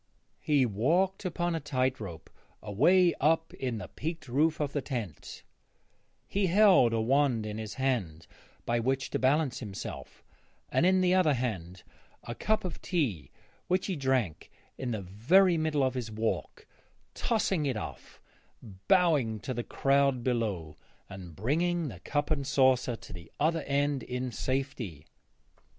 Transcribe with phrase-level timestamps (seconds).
[0.39, 2.31] He walked upon a tight rope
[2.63, 5.43] away up in the peaked roof of the tent;
[6.27, 8.25] he held a wand in his hand
[8.65, 10.23] by which to balance himself
[10.71, 11.83] and in the other hand
[12.23, 13.29] a cup of tea
[13.67, 16.65] which he drank in the very middle of his walk;
[17.13, 18.19] tossing it off,
[18.87, 20.77] bowing to the crowd below,
[21.11, 25.05] and bringing the cup and saucer to the other end in safety.